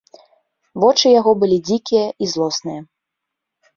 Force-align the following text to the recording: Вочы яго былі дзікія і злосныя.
Вочы 0.83 1.11
яго 1.19 1.31
былі 1.43 1.57
дзікія 1.67 2.05
і 2.25 2.33
злосныя. 2.33 2.81